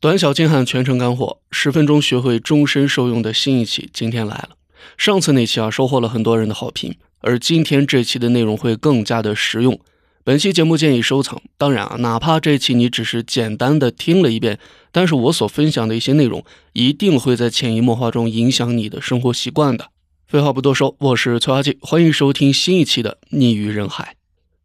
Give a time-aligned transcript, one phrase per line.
[0.00, 4.50] 短小精悍，全程干货，十分钟学会终身受用的新一期今天来了。
[4.96, 9.80] 上次那期啊，收获了很多人的好评，而今天这期的内容会更加的实用。
[10.22, 11.42] 本期节目建议收藏。
[11.56, 14.60] 当然啊，哪怕这期你只是简单的听了一遍，
[14.92, 16.44] 但是我所分享的一些内容
[16.74, 19.88] 一定会在潜移默化中影响你的生活习惯的。
[20.28, 24.14] 废话不多说，我是崔阿季，欢迎收听新一期的《逆于人海》。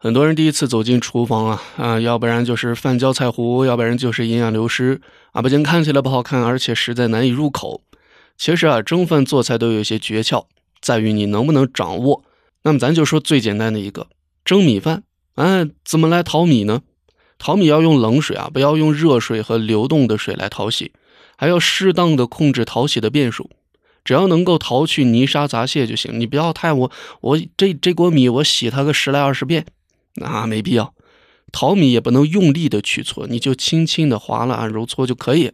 [0.03, 4.99] 很多人第一次走进厨房啊啊，要不然就是饭焦菜糊，要不然就是营养流失
[5.31, 7.81] 啊，不仅看起来不好看，而且实在难以入口。
[8.35, 10.43] 其实啊，蒸饭做菜都有一些诀窍，
[10.81, 12.25] 在于你能不能掌握。
[12.63, 14.07] 那么咱就说最简单的一个，
[14.43, 15.03] 蒸米饭，
[15.35, 16.81] 哎，怎么来淘米呢？
[17.39, 20.91] 淘米要用冷水啊，不要用热水和流动的水来淘洗，
[21.37, 23.49] 还要适当的控制淘洗的遍数，
[24.03, 26.19] 只要能够淘去泥沙杂屑就行。
[26.19, 26.91] 你不要太我
[27.21, 29.65] 我这这锅米我洗它个十来二十遍。
[30.15, 30.93] 那没必要，
[31.51, 35.51] 淘米也不能用力的去搓，你就轻轻的划拉揉搓就可以。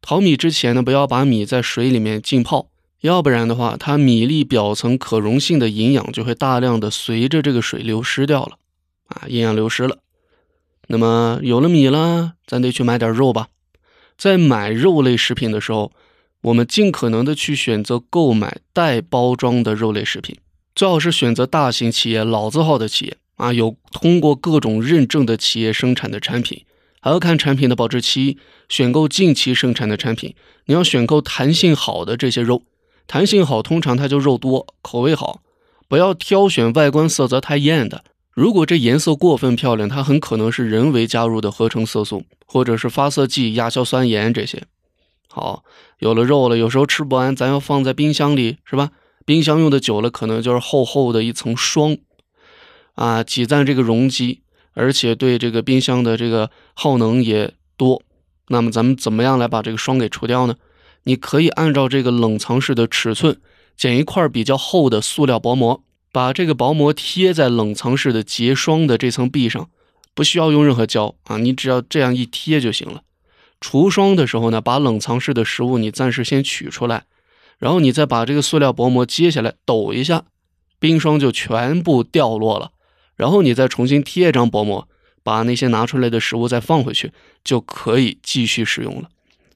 [0.00, 2.68] 淘米之前呢，不要把米在水里面浸泡，
[3.00, 8.58] 要不然的话，它米粒表层可溶性的营养就会大量的随着这个水流失掉了，
[9.06, 9.98] 啊，营养流失了。
[10.88, 13.48] 那么有了米了，咱得去买点肉吧。
[14.18, 15.90] 在买肉类食品的时候，
[16.42, 20.36] 我们尽可能的去选择购买带包装的肉类食品，
[20.74, 23.16] 最好是选择大型企业、老字号的企业。
[23.36, 26.64] 啊，有通过各种认证的企业生产的产品，
[27.00, 28.38] 还要看产品的保质期。
[28.68, 32.62] 选购近期生产的产品，你要选购弹性好的这些肉，
[33.06, 35.42] 弹性好，通常它就肉多，口味好。
[35.86, 44.62] 不要挑选外观色泽太艳的，如果这颜色过分漂亮，它很可能是人为加入的合成色素，或者是发色剂、亚硝酸盐这些。
[45.28, 45.62] 好，
[45.98, 48.92] 有了肉了，有时候吃不完，咱要放在冰箱里，是吧？
[49.26, 51.98] 冰箱用的久了，可能就是厚厚的一层霜。
[52.94, 54.40] 啊，挤占这个容积，
[54.72, 58.02] 而且对这个冰箱的这个耗能也多。
[58.48, 60.56] 那么咱们怎么样来把这个霜给除掉呢？
[61.04, 63.38] 你可以按照这个冷藏室的尺寸，
[63.76, 65.82] 剪一块比较厚的塑料薄膜，
[66.12, 69.68] 把这个薄膜贴在冷藏室的结霜的这层壁上，
[70.14, 73.02] 不需要用任何胶啊，你只要这样一贴就行了。
[73.60, 77.04] 除霜的时候呢，把冷藏室的食物你暂时先取出来，
[77.58, 80.24] 然后你再把这个塑料薄膜揭下来，抖一下，
[80.78, 82.72] 冰霜就全部掉落了。
[83.16, 84.88] 然后你再重新贴一张薄膜，
[85.22, 89.08] 把那些拿出来的食物再放回去，就可以继续使用了，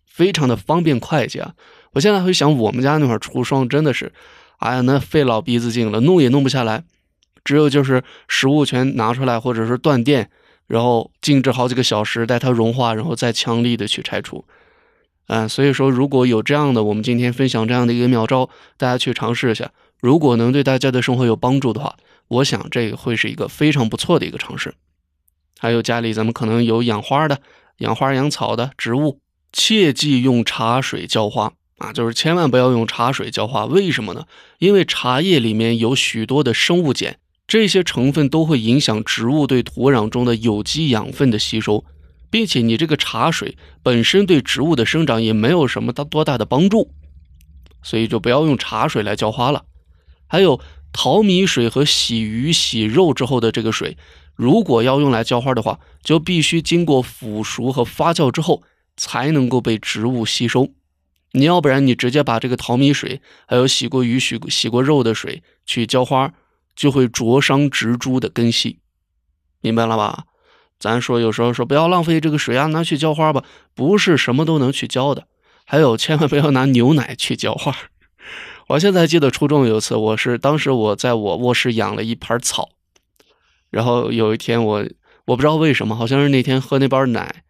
[0.06, 1.54] 非常的方便快捷啊！
[1.92, 4.12] 我现在会想，我们家那会儿除霜真的是，
[4.58, 6.84] 哎呀，那费老鼻子劲了，弄也弄不下来，
[7.44, 10.30] 只有就是食物全拿出来，或者是断电，
[10.66, 14.44] 然后静置好几个小时，待它融化，然后再强力的去拆除。
[15.28, 19.70] 嗯，所以说如果有这样的，我们今天分享这样的一个妙招，大家去尝试一下，
[20.00, 21.96] 如果能对大家的生活有帮助的话。
[22.28, 24.74] 我想这个会是一个非常不错的一个尝试。
[25.58, 27.40] 还有家里咱们可能有养花的、
[27.78, 29.20] 养花养草的植物，
[29.50, 31.90] 切忌用茶水浇花啊！
[31.90, 33.64] 就是千万不要用茶水浇花。
[33.64, 34.26] 为什么呢？
[34.58, 37.16] 因为茶叶里面有许多的生物碱，
[37.46, 41.86] 这些成分都会影响植物对土壤中的有机养分的吸收，
[42.28, 46.92] 并且你这个茶水本身对植物的生长也没有什么大多大的帮助，
[47.82, 49.64] 所以就不要用茶水来浇花了。
[50.28, 50.60] 还有。
[50.90, 53.98] 淘米水和洗鱼、洗肉之后的这个水，
[54.34, 58.62] 如果要用来浇花的话，就必须经过腐熟和发酵之后
[58.96, 60.70] 才能够被植物吸收。
[61.32, 66.32] 你要不然你直接把这个淘米水，还有洗过鱼、洗洗过肉的水去浇花，
[66.74, 68.78] 就会灼伤植株的根系。
[69.60, 70.24] 明白了吧？
[70.80, 75.28] 咱说有时候说不要浪费这个水啊，拿去浇花吧，不是什么都能去浇的。
[75.66, 77.76] 还有，千万不要拿牛奶去浇花。
[78.68, 82.68] 我现在记得初中有一次，我是当时我在我卧室养了一盘草，
[83.70, 84.84] 然后有一天我
[85.24, 87.42] 我不知道为什么，好像是那天喝那包奶，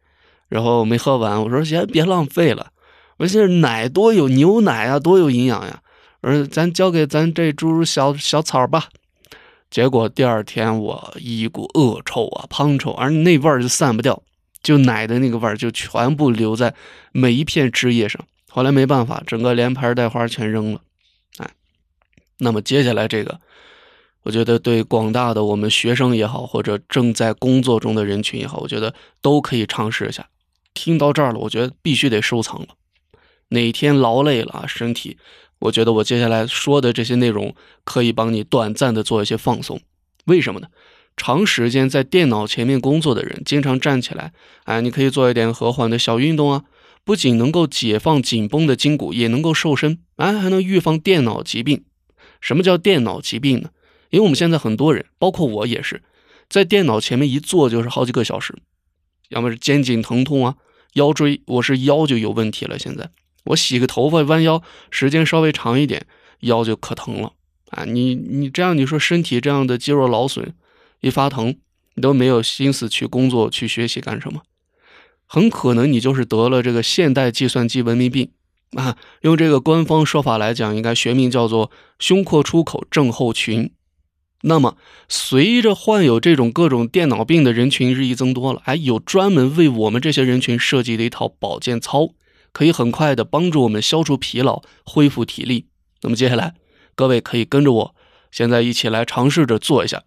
[0.48, 2.68] 然后没喝完，我说先别浪费了，
[3.16, 5.80] 我说这奶多有牛奶啊，多有营养呀，
[6.22, 8.84] 我说咱交给咱这株小小草吧。
[9.68, 14.22] 结果第二天我一股恶臭啊，胖臭，而那味儿就散不掉，
[14.62, 16.72] 就奶的那个味儿就全部留在
[17.10, 18.24] 每一片枝叶上。
[18.48, 20.80] 后来没办法，整个连盆带花全扔了。
[22.38, 23.40] 那么接下来这个，
[24.22, 30.28] 我觉得对广大的我们学生也好，或者正在工作中的人群也好，我觉得都可以尝试一下。
[30.74, 32.68] 听到这儿了，我觉得必须得收藏了。
[33.48, 35.18] 哪天劳累了啊身体，
[35.58, 37.54] 我觉得我接下来说的这些内容
[37.84, 39.80] 可以帮你短暂的做一些放松。
[40.26, 40.68] 为什么呢？
[41.16, 44.32] 长时间在电脑前面工作的人，经常站起来，
[44.66, 46.62] 哎，你可以做一点和缓的小运动啊，
[47.02, 51.82] 不仅能够解放紧绷的筋骨，也能够瘦身，哎，还能预防电脑疾病。
[52.40, 53.70] 什么叫电脑疾病呢？
[54.10, 56.02] 因为我们现在很多人，包括我也是，
[56.48, 58.56] 在电脑前面一坐就是好几个小时，
[59.28, 60.56] 要么是肩颈疼痛啊，
[60.94, 62.78] 腰椎，我是腰就有问题了。
[62.78, 63.10] 现在
[63.44, 66.06] 我洗个头发弯腰时间稍微长一点，
[66.40, 67.32] 腰就可疼了
[67.70, 67.84] 啊！
[67.84, 70.54] 你你这样你说身体这样的肌肉劳损，
[71.00, 71.56] 一发疼，
[71.94, 74.42] 你都没有心思去工作去学习干什么？
[75.26, 78.30] 很可能你就是得了这个现代计算机文明病
[78.76, 78.96] 啊！
[79.22, 83.72] 用这个官方说法来讲，应该学名叫做胸廓出口症候群。
[84.42, 84.76] 那么，
[85.08, 92.10] 随着患有这种各种电脑病的人群日益增多了，哎，有专门为我们这些人群设计的一套保健操，
[92.52, 95.66] 可以很快的帮助我们消除疲劳、恢复体力。
[96.02, 96.54] 那么接下来，
[96.94, 97.94] 各位可以跟着我，
[98.30, 100.04] 现在一起来尝试着做一下。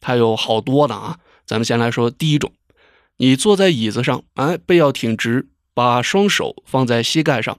[0.00, 2.52] 它有好多的啊，咱们先来说第一种，
[3.18, 7.58] 你坐在椅子上，哎，背要挺直，把双手放在膝盖上，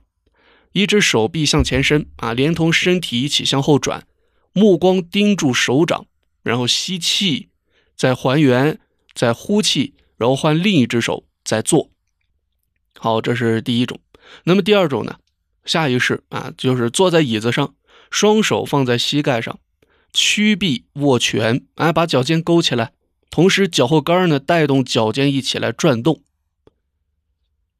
[0.74, 4.08] 一只手臂向前伸啊，连同身体一起向后转。
[4.54, 6.06] 目光盯住手掌，
[6.44, 7.50] 然后吸气，
[7.96, 8.80] 再还原，
[9.14, 11.90] 再呼气，然后换另一只手再做。
[12.98, 14.00] 好，这是第一种。
[14.44, 15.18] 那么第二种呢？
[15.64, 17.76] 下意识啊，就是坐在椅子上，
[18.10, 19.60] 双手放在膝盖上，
[20.12, 22.92] 屈臂握拳，哎，把脚尖勾起来，
[23.30, 26.22] 同时脚后跟呢带动脚尖一起来转动。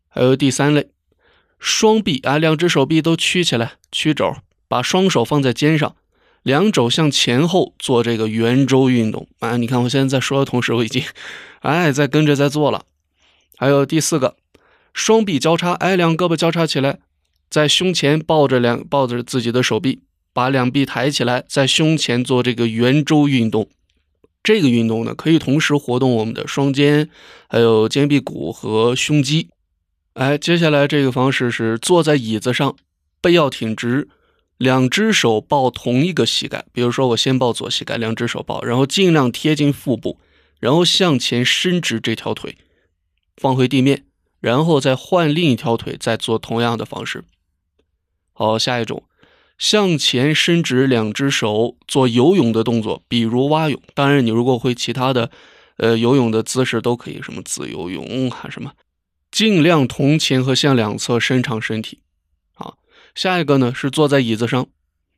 [0.08, 0.90] 还有第三类，
[1.62, 4.36] 双臂啊，两只手臂都屈起来，屈肘，
[4.68, 5.96] 把双手放在肩上。
[6.42, 9.58] 两肘向前后做这个圆周运动啊！
[9.58, 11.04] 你看，我现在在说的同时，我已经，
[11.60, 12.84] 哎，在跟着在做了。
[13.58, 14.36] 还有第四个，
[14.92, 16.98] 双臂交叉，哎，两胳膊交叉起来，
[17.48, 20.02] 在胸前抱着两抱着自己的手臂，
[20.34, 23.70] 把两臂抬起来，在胸前做这个圆周运动。
[24.42, 27.08] 这个运动呢，可以同时活动我们的双肩，
[27.48, 29.50] 还有肩臂骨和胸肌。
[30.14, 32.76] 哎，接下来这个方式是坐在椅子上，
[33.22, 34.10] 背要挺直。
[34.58, 40.20] 两只手抱同一个膝盖，比如说我先抱左膝盖，两只手抱，然后尽量贴近腹部，
[40.60, 42.58] 然后向前伸直这条腿，
[43.38, 44.06] 放回地面，
[44.40, 47.24] 然后再换另一条腿，再做同样的方式。
[48.34, 49.04] 好，下一种，
[49.58, 53.82] 向前伸直两只手做游泳的动作，比如蛙泳。
[53.96, 55.32] 当然，你如果会其他的，
[55.78, 58.74] 呃，游泳的姿势都可以，什么自由泳啊什么，
[59.32, 62.00] 尽量同前和向两侧伸长身体。
[63.14, 64.68] 下一个呢是坐在椅子上，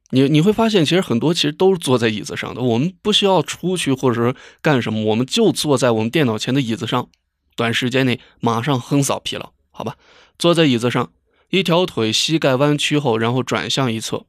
[0.10, 7.10] 你你会发现其实很多其实都是坐在椅子上的，我们不需要出去或者说干什么，我们就坐在我们电脑前的椅子上，
[7.56, 9.96] 短时间内马上横扫疲劳，好吧？
[10.40, 11.12] 坐在椅子上，
[11.50, 14.26] 一条腿膝盖弯曲后，然后转向一侧，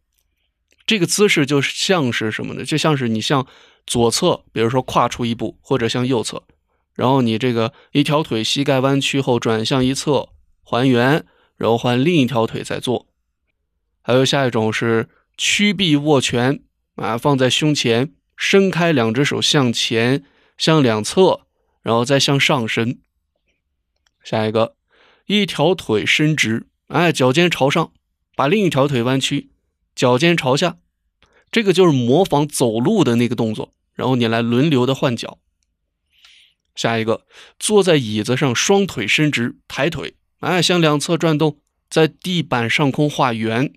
[0.86, 2.64] 这个姿势就像是什么呢？
[2.64, 3.46] 就像是你向
[3.86, 6.42] 左侧，比如说跨出一步，或者向右侧，
[6.94, 10.30] 然后你这个一条腿膝盖弯曲后转向一侧，
[10.62, 11.24] 还原，
[11.56, 13.08] 然后换另一条腿再做。
[14.00, 16.60] 还有下一种是屈臂握拳
[16.96, 20.24] 啊，放在胸前，伸开两只手向前，
[20.56, 21.46] 向两侧，
[21.82, 23.00] 然后再向上伸。
[24.22, 24.76] 下一个，
[25.26, 27.92] 一条腿伸直，哎，脚尖朝上，
[28.36, 29.50] 把另一条腿弯曲，
[29.94, 30.76] 脚尖朝下，
[31.50, 33.72] 这个就是模仿走路的那个动作。
[33.94, 35.38] 然后你来轮流的换脚。
[36.74, 37.24] 下一个，
[37.58, 43.72] 坐在椅子上，双腿伸直，抬腿，哎，向两侧转动，在地板上空画圆。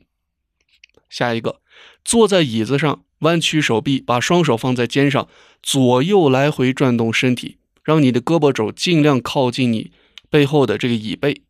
[1.10, 1.62] 下一个，
[2.04, 5.28] 坐在椅子上，弯曲手臂，把双手放在肩上，
[5.62, 9.92] 左右来回转动身体，让你的胳膊肘尽量靠近你
[10.30, 11.44] 背后的这个椅背，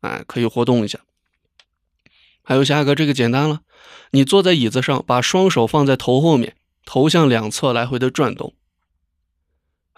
[0.00, 1.00] 哎，可以活动一下。
[2.42, 3.60] 还有下一个，这个简单了，
[4.12, 6.56] 你坐在椅子上，把双手放在头后面，
[6.86, 8.54] 头向两侧来回的转动。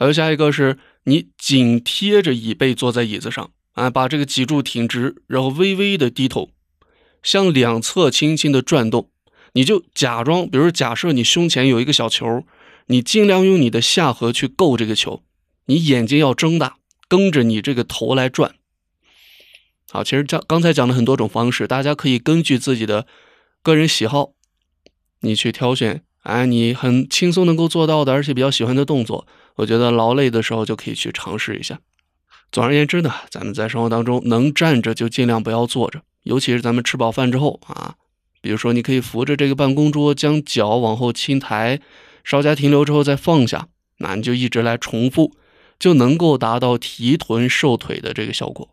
[0.01, 6.49] 还有下一个是你紧贴着椅背坐在椅子上，啊，把这个脊柱挺直，然后微微的低头。
[7.23, 9.11] 向两侧轻轻的转动，
[9.53, 12.45] 你就假装，比如假设你胸前有一个小球，
[12.87, 15.23] 你尽量用你的下颌去够这个球，
[15.67, 18.55] 你眼睛要睁大，跟着你这个头来转。
[19.91, 23.07] 好，其实讲刚才讲了很多种方式，大家可以根据自己的
[23.63, 24.33] 个人喜好，
[25.21, 31.81] 你去挑选，哎，你很轻松能够做到的，而且比较喜欢的动作，我觉得劳累的时候就可以去尝试一下。
[32.53, 36.03] 总而言之呢，咱们在生活当中能站着就尽量不要坐着。
[36.25, 37.95] 尤其是咱们吃饱饭之后啊，
[38.43, 41.81] 比如说你可以扶着这个办公桌，将脚往后轻抬，
[42.23, 45.33] 稍加停留之后再放下，那你就一直来重复，
[45.79, 48.69] 就能够达到提臀瘦腿的这个效果。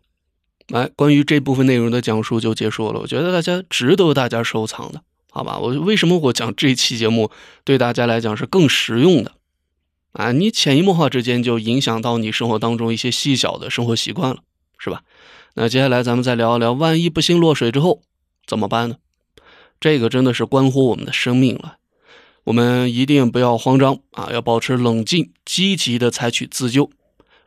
[0.68, 3.00] 来，关于这部分内容的讲述就结束了。
[3.00, 5.00] 我觉得大家值得大家收藏的，
[5.30, 5.58] 好吧？
[5.58, 7.30] 我为什么我讲这一期节目
[7.64, 9.32] 对大家来讲是更实用的
[10.12, 10.32] 啊？
[10.32, 14.42] 你潜移默化之间就影响到你生活当中一些细小的生活习惯了，
[14.78, 15.02] 是吧？
[15.54, 18.02] 那接下来咱们再聊一聊，万一不幸落水之后
[18.46, 18.96] 怎么办呢？
[19.80, 21.76] 这个真的是关乎我们的生命了，
[22.44, 26.86] 我们一定不要慌张啊，要保持冷静，积极的采取自救。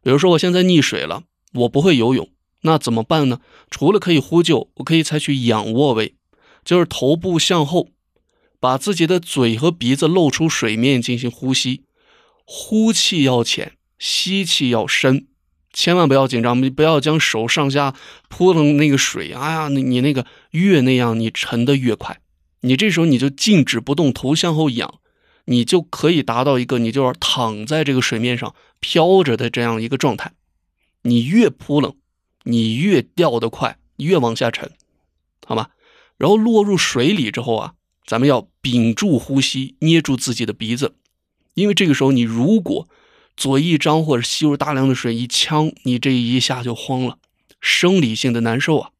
[0.04, 1.24] 比如说我现在溺水了，
[1.54, 2.30] 我不会游泳，
[2.62, 3.40] 那怎么办呢？
[3.70, 6.16] 除了可以呼救，我可以采取仰卧位，
[6.64, 7.90] 就是头部向后，
[8.60, 11.84] 把自己的嘴和鼻子露出水面进行呼吸，
[12.46, 15.28] 呼气要浅，吸气要深，
[15.74, 17.96] 千万不要紧张，你不要将手上下
[18.30, 22.20] 扑棱那个水，哎呀，你你那个越那样，你沉的越快。
[22.62, 25.00] 你这时候你就静止不动，头向后仰，
[25.46, 30.34] 你就可以达到一个你就是躺在这个水面上飘着的这样一个状态。
[31.02, 31.96] 你越扑棱。
[32.44, 34.72] 你越掉得快，越往下沉，
[35.46, 35.68] 好吗？
[36.22, 37.74] 然后落入水里之后啊，
[38.06, 40.94] 咱们要屏住呼吸，捏住自己的鼻子，
[41.56, 42.88] 因为这个时候你如果
[43.36, 47.18] 嘴一张或者吸入大量的水一呛，你这一下就慌了，
[47.60, 48.92] 生理性的难受啊。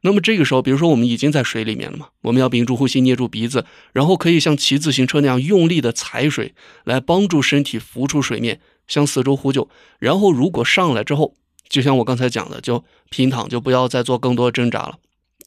[0.00, 9.68] 那么这个时候，比如说我们已经在水里面了嘛，我们要屏住呼吸，捏住鼻子，然后可以像骑自行车那样用力的踩水，来帮助身体浮出水面，向四周呼救。
[9.98, 11.34] 然后如果上来之后，
[11.68, 14.96] 就像我刚才讲的，就平躺，就不要再做更多挣扎了。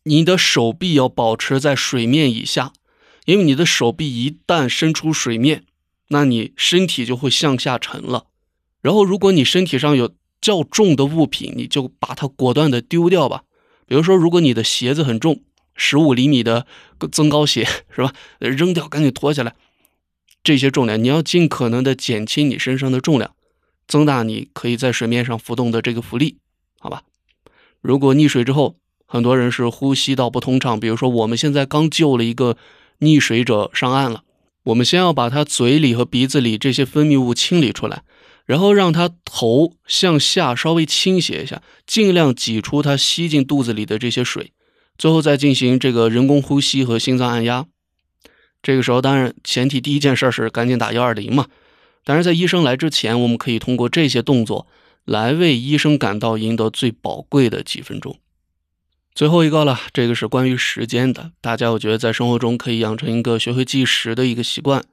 [0.04, 2.74] 你的手臂要保持在水面以下，
[3.26, 5.66] 因为你的手臂一旦伸出水面，
[6.08, 8.28] 那你身体就会向下沉了。
[8.82, 13.44] 然后，如果你身体上有较重的物品，你就把它果断的丢掉吧。
[13.86, 15.42] 比如说，如果你的鞋子很重，
[15.76, 16.66] 十五厘米的
[17.12, 18.14] 增高鞋是吧？
[18.40, 19.56] 扔掉，赶紧脱下来。
[20.42, 23.36] 这些重量，你要尽可能的减轻你身上的重量。
[23.88, 26.38] 增大你可以在水面上浮动的这个浮力，
[26.80, 27.04] 好吧？
[27.82, 28.78] 如果溺水之后，
[29.12, 32.56] 很多人是呼吸道不通畅，比如说我们现在刚救了一个
[33.00, 34.22] 溺水者上岸了，
[34.66, 38.04] 我们先要把他嘴里和鼻子里这些分泌物清理出来，
[38.46, 44.54] 然后让他头向下稍微倾斜一下，尽量挤出他吸进肚子里的这些水，
[44.96, 47.66] 最后再进行这个人工呼吸和心脏按压。
[48.62, 51.48] 这个时候，当然前提第一件事是赶紧打幺二零嘛。
[52.04, 54.68] 但是在医生来之前，我们可以通过这些动作
[55.06, 58.20] 来为医生赶到赢得最宝贵的几分钟。
[59.16, 61.32] 最后一个了，这个是关于时间的。
[61.42, 64.84] 大家我觉得在生活中可以养成一个学会计时的一个习惯。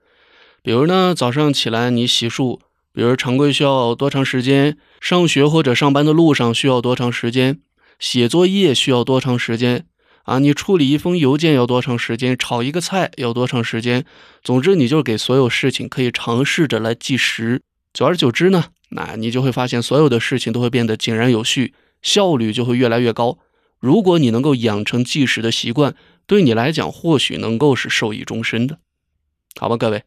[0.62, 2.58] 比如呢，早上起来你洗漱，
[2.92, 4.76] 比如常规需要多长时间？
[5.00, 7.60] 上学或者上班的路上需要多长时间？
[8.00, 9.86] 写作业需要多长时间？
[10.24, 12.36] 啊，你处理一封邮件要多长时间？
[12.36, 14.04] 炒一个菜要多长时间？
[14.42, 17.62] 总之，你就给所有事情可以尝试着来计时。
[17.94, 23.38] 久而久之呢，那你就会发现所有的事情都会变得井然有序，效率就会越来越高。
[23.78, 25.94] 如果你能够养成计时的习惯，
[26.26, 28.78] 对你来讲或许能够是受益终身的。
[29.58, 30.02] 好吧，各位，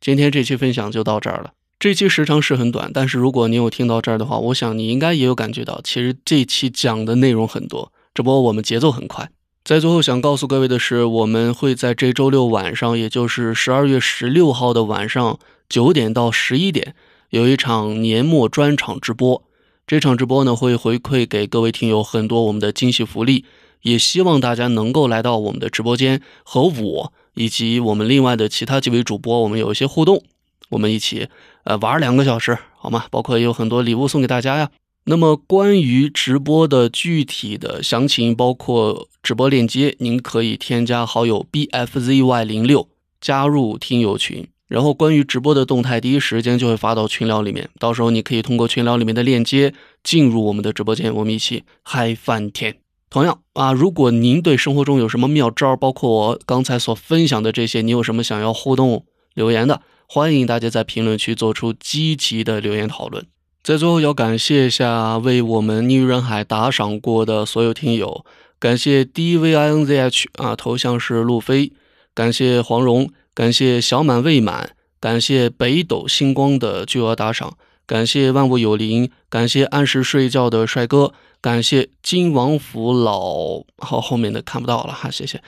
[0.00, 1.52] 今天这期分享就到这儿了。
[1.78, 9.30] 这期时长是很短，但是如果你有听到这儿的话，我想你应该也有感觉到，其实这期讲的内容很多，只不过我们节奏很快。
[9.64, 15.38] 在最后想告诉各位的是，我们会在这周六晚上，也就是十二月十六号的晚上
[15.68, 16.94] 九点到十一点，
[17.30, 19.42] 有一场年末专场直播。
[19.84, 23.44] 这场直播呢，会回馈给各位听友很多我们的惊喜福利，
[23.82, 30.22] 也希望大家能够来到我们的直播间，和我以及我们另外的其他几位主播，我们有一些互动，
[30.70, 31.28] 我们一起
[31.64, 33.06] 呃玩两个小时，好吗？
[33.10, 34.70] 包括也有很多礼物送给大家呀。
[35.04, 42.88] 那么关于直播的具体的详情，包括直播链接，您可以添加好友 bfzy 零六
[43.20, 52.76] 加入听友群，然后关于直播的动态，第一时间就会发到群聊里面，到时候你可以通过群聊里面的链接进入我们的直播间，我们一起嗨翻天。
[53.10, 63.26] 同样啊，如果您对生活中有什么妙招，包括我刚才所分享的这些，你有什么想要互动留言的，欢迎大家在评论区做出积极的留言讨论。
[63.62, 68.24] 在最后要感谢一下为我们逆人海打赏过的所有听友，
[68.58, 71.74] 感谢 D V I N Z H 啊，头像是路飞，
[72.14, 85.42] 感谢黄蓉，感谢小满未满，感谢北斗星光的巨额打赏，感谢万物有灵，感谢按时睡觉的帅哥，感谢金王府老，好后面的看不到了哈，谢谢，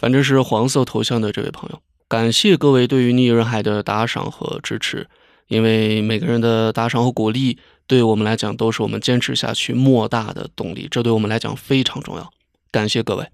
[0.00, 5.08] 反正是黄色头像的这位朋友，感谢各位对于逆人海的打赏和支持。
[5.46, 12.30] 因为每个人的打赏和鼓励，对我们来讲都是我们坚持下去莫大的动力，这对我们来讲非常重要。
[12.70, 13.26] 感谢各位。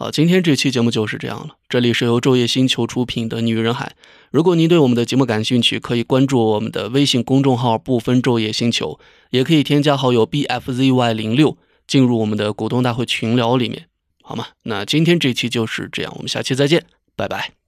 [0.00, 1.56] 好，今天这期节目就是这样了。
[1.68, 3.94] 这里是由昼夜星球出品的《女人海》。
[4.30, 13.88] 如果您对我们的节目感兴趣，可以关注我们的微信公众号“不分昼夜星球”，也可以添加好友 bfzy 零六进入我们的股东大会群聊里面，
[14.22, 14.46] 好吗？
[14.62, 17.59] 那今天这期就是这样，我们下期再见，拜拜。